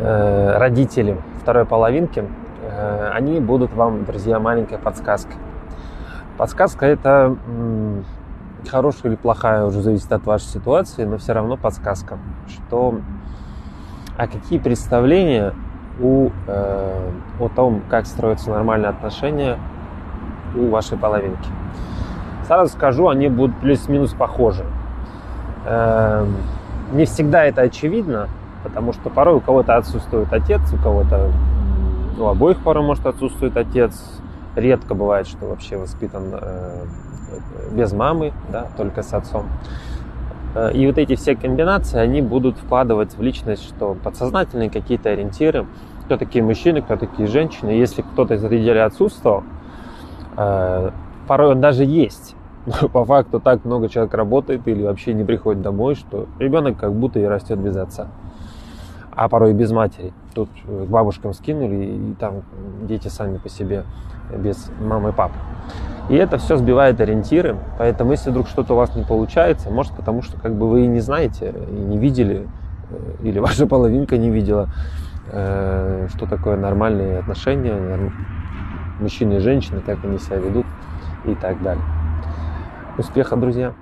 э, 0.00 0.56
родители 0.58 1.16
второй 1.42 1.66
половинки, 1.66 2.24
э, 2.62 3.10
они 3.14 3.40
будут 3.40 3.72
вам, 3.74 4.04
друзья, 4.04 4.38
маленькая 4.40 4.78
подсказка. 4.78 5.32
Подсказка 6.36 6.86
это 6.86 7.36
м, 7.46 8.04
хорошая 8.68 9.12
или 9.12 9.16
плохая, 9.16 9.64
уже 9.64 9.82
зависит 9.82 10.10
от 10.12 10.24
вашей 10.24 10.46
ситуации, 10.46 11.04
но 11.04 11.18
все 11.18 11.32
равно 11.32 11.56
подсказка, 11.56 12.18
что 12.48 13.00
а 14.16 14.26
какие 14.26 14.58
представления 14.58 15.54
у, 16.00 16.30
э, 16.46 17.10
о 17.38 17.48
том, 17.48 17.82
как 17.88 18.06
строятся 18.06 18.50
нормальные 18.50 18.88
отношения 18.88 19.58
у 20.56 20.68
вашей 20.68 20.96
половинки. 20.98 21.48
Сразу 22.46 22.72
скажу, 22.72 23.08
они 23.08 23.28
будут 23.28 23.56
плюс-минус 23.60 24.14
похожи. 24.14 24.64
Э, 25.66 26.26
не 26.92 27.04
всегда 27.04 27.44
это 27.44 27.62
очевидно, 27.62 28.28
потому 28.62 28.92
что 28.92 29.10
порой 29.10 29.36
у 29.36 29.40
кого-то 29.40 29.76
отсутствует 29.76 30.32
отец, 30.32 30.60
у 30.72 30.76
кого-то 30.76 31.30
у 32.18 32.26
обоих 32.26 32.62
порой 32.62 32.84
может 32.84 33.06
отсутствует 33.06 33.56
отец. 33.56 33.94
Редко 34.56 34.94
бывает, 34.94 35.26
что 35.26 35.46
вообще 35.46 35.76
воспитан 35.76 36.24
э, 36.32 36.84
без 37.72 37.92
мамы, 37.92 38.32
да, 38.50 38.66
только 38.76 39.02
с 39.02 39.14
отцом. 39.14 39.46
Э, 40.54 40.72
и 40.72 40.86
вот 40.86 40.98
эти 40.98 41.14
все 41.14 41.36
комбинации, 41.36 41.98
они 41.98 42.20
будут 42.20 42.58
вкладывать 42.58 43.16
в 43.16 43.22
личность, 43.22 43.64
что 43.64 43.96
подсознательные 44.02 44.70
какие-то 44.70 45.10
ориентиры, 45.10 45.66
кто 46.04 46.16
такие 46.16 46.44
мужчины, 46.44 46.82
кто 46.82 46.96
такие 46.96 47.28
женщины. 47.28 47.70
Если 47.70 48.02
кто-то 48.02 48.34
из 48.34 48.44
родителей 48.44 48.84
отсутствовал, 48.84 49.44
э, 50.36 50.90
порой 51.26 51.52
он 51.52 51.60
даже 51.60 51.84
есть. 51.84 52.34
Но 52.66 52.88
по 52.92 53.04
факту 53.04 53.40
так 53.40 53.64
много 53.64 53.88
человек 53.88 54.12
работает 54.14 54.66
или 54.66 54.82
вообще 54.82 55.14
не 55.14 55.24
приходит 55.24 55.62
домой, 55.62 55.94
что 55.94 56.26
ребенок 56.38 56.76
как 56.76 56.92
будто 56.92 57.18
и 57.18 57.24
растет 57.24 57.58
без 57.58 57.76
отца. 57.76 58.08
А 59.20 59.28
порой 59.28 59.50
и 59.50 59.52
без 59.52 59.70
матери. 59.70 60.14
Тут 60.34 60.48
к 60.66 60.86
бабушкам 60.86 61.34
скинули, 61.34 61.84
и 61.84 62.14
там 62.18 62.40
дети 62.84 63.08
сами 63.08 63.36
по 63.36 63.50
себе 63.50 63.84
без 64.34 64.70
мамы 64.80 65.10
и 65.10 65.12
папы. 65.12 65.34
И 66.08 66.14
это 66.14 66.38
все 66.38 66.56
сбивает 66.56 67.02
ориентиры. 67.02 67.58
Поэтому, 67.76 68.12
если 68.12 68.30
вдруг 68.30 68.48
что-то 68.48 68.72
у 68.72 68.76
вас 68.78 68.96
не 68.96 69.04
получается, 69.04 69.68
может 69.68 69.92
потому, 69.92 70.22
что 70.22 70.40
как 70.40 70.54
бы 70.54 70.70
вы 70.70 70.84
и 70.84 70.86
не 70.86 71.00
знаете, 71.00 71.54
и 71.68 71.74
не 71.74 71.98
видели, 71.98 72.48
э, 72.88 72.96
или 73.22 73.38
ваша 73.46 73.66
половинка 73.66 74.16
не 74.16 74.30
видела, 74.30 74.70
э, 75.30 76.08
что 76.14 76.24
такое 76.24 76.56
нормальные 76.56 77.18
отношения, 77.18 78.10
мужчины 79.00 79.34
и 79.34 79.38
женщины, 79.40 79.82
как 79.84 80.02
они 80.02 80.16
себя 80.16 80.36
ведут 80.36 80.64
и 81.26 81.34
так 81.34 81.62
далее. 81.62 81.84
Успеха, 82.96 83.36
друзья! 83.36 83.74